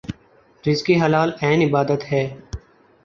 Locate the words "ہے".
2.11-2.23